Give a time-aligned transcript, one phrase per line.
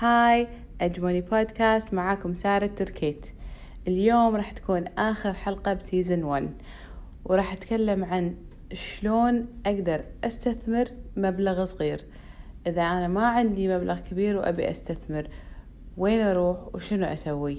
[0.00, 0.48] hi
[0.80, 3.26] أجملي بودكاست معاكم سارة تركيت.
[3.88, 6.50] اليوم راح تكون آخر حلقة ب season 1
[7.24, 8.34] وراح أتكلم عن
[8.72, 12.04] شلون أقدر أستثمر مبلغ صغير.
[12.66, 15.28] إذا أنا ما عندي مبلغ كبير وأبي أستثمر
[15.96, 17.56] وين أروح وشنو أسوي؟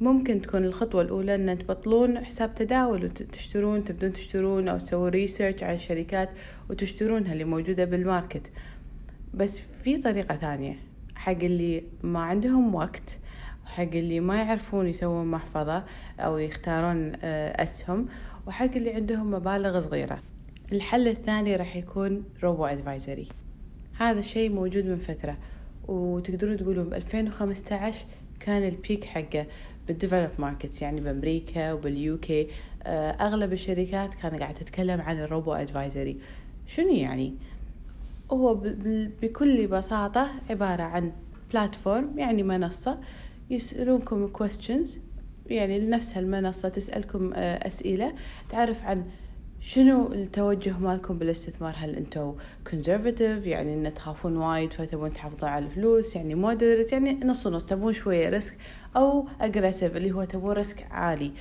[0.00, 5.74] ممكن تكون الخطوة الأولى أن تبطلون حساب تداول وتشترون تبدون تشترون أو تسوون research على
[5.74, 6.30] الشركات
[6.70, 8.52] وتشترونها اللي موجودة بال market.
[9.34, 10.93] بس في طريقة ثانية.
[11.24, 13.18] حق اللي ما عندهم وقت
[13.64, 15.84] وحق اللي ما يعرفون يسوون محفظة
[16.20, 18.06] أو يختارون آه، أسهم
[18.46, 20.18] وحق اللي عندهم مبالغ صغيرة.
[20.72, 23.28] الحل الثاني راح يكون robo advisory
[23.98, 25.36] هذا الشيء موجود من فترة
[25.88, 28.06] وتقدرون تقولون ب 2015
[28.40, 29.46] كان ال peak حقه
[29.88, 32.48] بال developed markets يعني بأمريكا وبال UK
[32.82, 36.16] آه، أغلب الشركات كانت قاعدة تتكلم عن ال robo advisory
[36.66, 37.34] شنو يعني؟
[38.30, 38.54] هو
[39.22, 41.12] بكل بساطة عبارة عن
[41.52, 42.98] platform يعني منصة
[43.50, 44.88] يسألونكم questions
[45.46, 48.14] يعني لنفس هالمنصة تسألكم آه، أسئلة
[48.50, 49.04] تعرف عن
[49.60, 51.74] شنو التوجه مالكم بالاستثمار.
[51.76, 52.34] هل أنتم
[52.70, 57.92] conservative يعني إن تخافون وايد فتبون تحافظون على الفلوس؟ يعني moderate يعني نص نص تبون
[57.92, 58.56] شوية risk
[58.96, 61.32] أو aggressive اللي هو تبون risk عالي.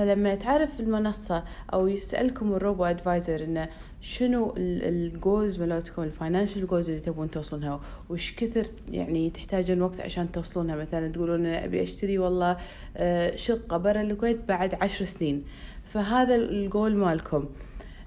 [0.00, 3.68] فلما تعرف المنصة أو يسألكم ال robo advisor إنه
[4.00, 10.00] شنو ال goals مالتكم ال financial goals اللي تبون توصلونها وش كثر يعني تحتاجون وقت
[10.00, 12.56] عشان توصلونها؟ مثلا تقولون أنا أبي أشتري والله
[12.96, 15.44] آه، شقة برا الكويت بعد عشر سنين.
[15.84, 17.48] فهذا الجول مالكم.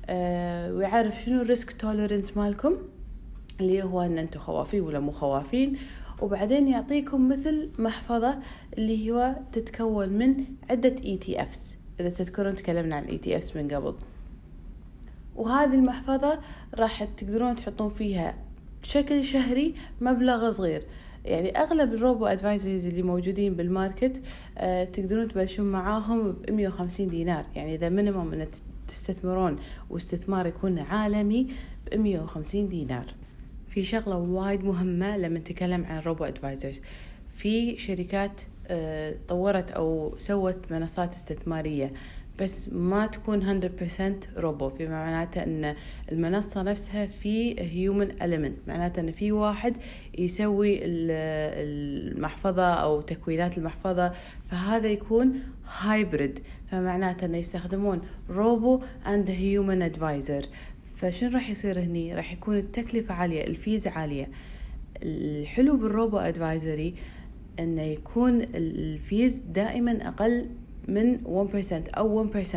[0.05, 2.77] آه ويعرف شنو ال risk tolerance مالكم؟
[3.61, 5.77] اللي هو إن أنتم خوافين ولا مو خوافين.
[6.21, 8.39] وبعدين يعطيكم مثل محفظة
[8.77, 11.17] اللي هو تتكون من عدة اي
[11.99, 13.95] إذا تذكرون تكلمنا عن افس من قبل.
[15.35, 16.39] وهذه المحفظة
[16.75, 18.35] راح تقدرون تحطون فيها
[18.83, 20.83] بشكل شهري مبلغ صغير.
[21.25, 24.21] يعني أغلب ال robo advisors اللي موجودين بال market
[24.57, 27.45] آه تقدرون تبلشون معاهم ب 150 دينار.
[27.55, 28.47] يعني إذا minimum ان
[28.87, 29.59] تستثمرون
[29.89, 31.47] واستثمار يكون عالمي
[31.91, 33.05] ب 150 دينار.
[33.67, 36.81] في شغلة وايد مهمة لما نتكلم عن robo advisors.
[37.33, 41.93] في شركات آه طورت أو سوت منصات استثمارية.
[42.39, 45.75] بس ما تكون 100% robo في معناته إن
[46.11, 48.67] المنصة نفسها في human element.
[48.67, 49.75] معناته إن في واحد
[50.17, 54.13] يسوي المحفظة أو تكوينات المحفظة.
[54.49, 55.39] فهذا يكون
[55.81, 56.39] hybrid
[56.71, 60.45] فمعناته إنه يستخدمون robo and human advisor
[60.95, 64.29] فشنو راح يصير هني؟ راح يكون التكلفة عالية ال fees عالية.
[65.03, 66.95] الحلو بال robo advisory
[67.59, 70.49] انه يكون ال fees دائما أقل
[70.87, 72.55] من 1% أو 1%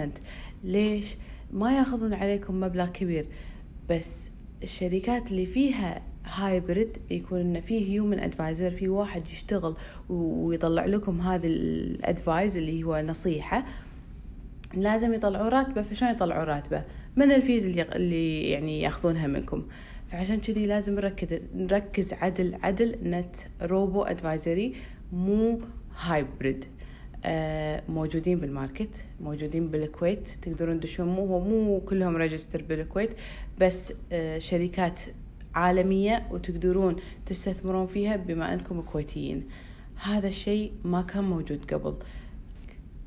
[0.65, 1.17] ليش؟
[1.53, 3.27] ما ياخذون عليكم مبلغ كبير
[3.91, 4.31] بس
[4.62, 9.77] الشركات اللي فيها hybrid يكون انه في human advisor في واحد يشتغل
[10.09, 13.65] ويطلع لكم هذا ال advice اللي هو نصيحة
[14.75, 15.83] لازم يطلعوا راتبة.
[15.83, 16.83] فشلون يطلعوا راتبة؟
[17.17, 19.67] من ال fees اللي اللي يعني ياخذونها منكم.
[20.11, 24.75] فعشان كذي لازم نركز نركز عدل عدل إنه robo advisory
[25.12, 25.61] مو
[25.97, 26.65] hybrid
[27.25, 31.09] آه، موجودين بال market موجودين بالكويت تقدرون تدشون.
[31.09, 33.11] مو هو مو كلهم registered بالكويت
[33.61, 35.00] بس آه، شركات
[35.55, 36.97] عالمية وتقدرون
[37.27, 39.49] تستثمرون فيها بما أنكم كويتيين.
[39.97, 41.95] هذا الشيء ما كان موجود قبل.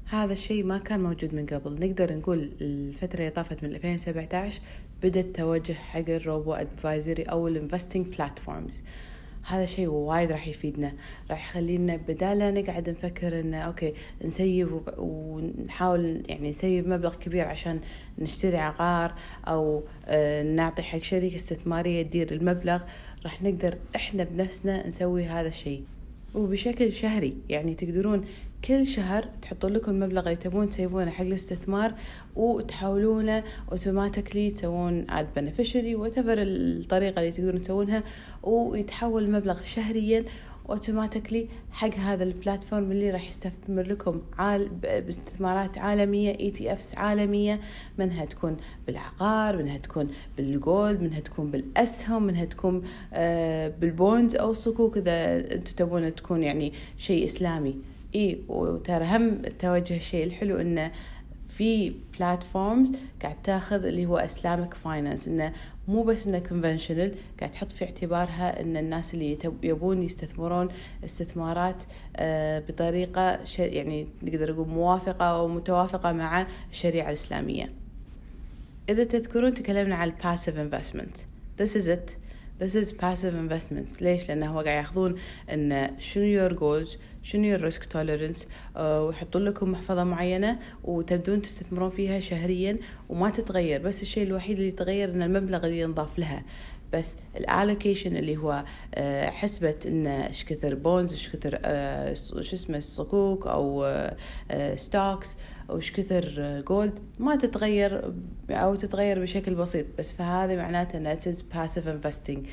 [0.05, 1.87] هذا الشيء ما كان موجود من قبل.
[1.87, 4.61] نقدر نقول الفترة اللي طافت من 2017
[5.03, 8.83] بدأ التوجه حق ال robo advisory أو ال investing platforms
[9.47, 10.93] هذا شيء وايد راح يفيدنا.
[11.29, 13.93] راح يخلينا بدال نقعد نفكر انه أوكي
[14.25, 17.79] ن save ونحاول يعني ن save مبلغ كبير عشان
[18.19, 19.13] نشتري عقار
[19.47, 22.81] أو آه، نعطي حق شركة استثمارية تدير المبلغ
[23.23, 25.83] راح نقدر إحنا بنفسنا نسوي هذا الشيء.
[26.35, 28.25] وبشكل شهري يعني تقدرون
[28.65, 31.93] كل شهر تحطون لكم المبلغ اللي تبون ت save ونه حق الاستثمار
[32.35, 38.03] وتحولونه automatically تسوون add beneficiary whatever الطريقة اللي تقدرون تسوونها
[38.43, 40.25] ويتحول المبلغ شهريا
[40.69, 47.59] automatically حق هذا ال platform اللي راح يستثمر لكم عال باستثمارات عالمية ETFs عالمية
[47.97, 48.57] منها تكون
[48.87, 50.07] بالعقار منها تكون
[50.37, 52.83] بال gold منها تكون بالأسهم منها تكون
[53.13, 57.75] آه بال bonds أو الصكوك إذا أنتم تبون تكون يعني شيء إسلامي.
[58.15, 60.91] إي وترى هم التوجه الشيء الحلو إنه
[61.47, 62.91] في platforms
[63.21, 65.53] قاعد تاخذ اللي هو Islamic finance إنه
[65.87, 70.67] مو بس إنه conventional قاعد تحط في اعتبارها إن الناس اللي يبون يستثمرون
[71.05, 71.83] استثمارات
[72.15, 77.69] آه، بطريقة يعني نقدر نقول موافقة أو متوافقة مع الشريعة الإسلامية.
[78.89, 81.17] إذا تذكرون تكلمنا عن ال passive investment
[81.61, 82.18] this is it.
[82.59, 84.01] This is passive investments.
[84.01, 85.15] ليش؟ لأنه هو قاعد ياخذون
[85.49, 92.19] إن شنو your goals شنو ال risk tolerance ويحطون لكم محفظة معينة وتبدون تستثمرون فيها
[92.19, 92.75] شهريا
[93.09, 93.81] وما تتغير.
[93.81, 96.43] بس الشيء الوحيد اللي يتغير إن المبلغ اللي ينضاف لها.
[96.93, 98.63] بس ال allocation اللي هو
[98.95, 103.85] آه، حسبة إن إيش كثر bonds إيش كثر آه، شو اسمه الصكوك أو
[104.75, 105.37] stocks
[105.69, 108.13] أو إيش كثر gold ما تتغير
[108.49, 112.45] أو تتغير بشكل بسيط بس فهذا معناته إنه it's passive investing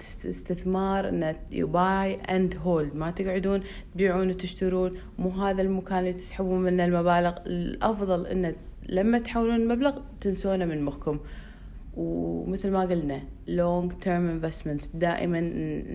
[0.00, 3.62] استثمار you buy and hold ما تقعدون
[3.94, 7.32] تبيعون وتشترون مو هذا المكان اللي تسحبون منه المبالغ.
[7.46, 8.54] الأفضل إنه
[8.88, 11.20] لما تحولون المبلغ تنسونه من مخكم.
[11.96, 14.96] ومثل ما قلنا long term investments.
[14.96, 15.40] دائما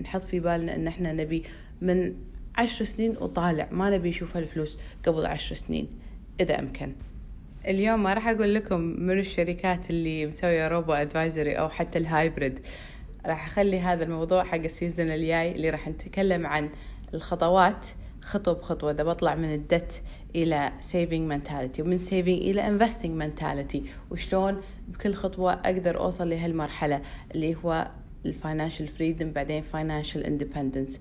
[0.00, 1.44] نحط في بالنا إن إحنا نبي
[1.80, 2.14] من
[2.56, 5.88] عشر سنين وطالع ما نبي نشوف هالفلوس قبل عشر سنين
[6.40, 6.92] إذا أمكن.
[7.68, 12.60] اليوم ما راح أقول لكم من الشركات اللي مسوية robo advisory أو حتى ال hybrid
[13.26, 16.70] راح أخلي هذا الموضوع حق ال season الجاي اللي راح نتكلم عن
[17.14, 17.86] الخطوات
[18.26, 18.90] خطوة بخطوة.
[18.90, 20.02] إذا بطلع من الدت
[20.34, 23.78] إلى saving mentality ومن saving إلى investing mentality
[24.10, 27.02] وشلون بكل خطوة أقدر أوصل لهالمرحلة
[27.34, 27.88] اللي هو
[28.26, 30.98] ال financial freedom بعدين financial independence.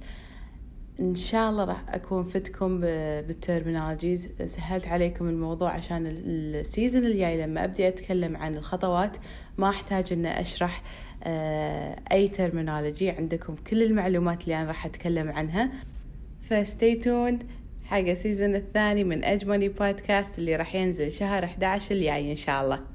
[0.99, 7.41] إن شاء الله راح أكون فتكم بال terminologies سهلت عليكم الموضوع عشان ال season الجاي
[7.41, 9.17] لما أبدي أتكلم عن الخطوات
[9.57, 10.83] ما أحتاج ان أشرح
[11.23, 15.71] آه، أي terminology عندكم كل المعلومات اللي أنا راح أتكلم عنها.
[16.49, 17.43] ف stay tuned
[17.83, 22.63] حق ال season الثاني من أجملي بودكاست اللي راح ينزل شهر 11 الجاي إن شاء
[22.63, 22.94] الله.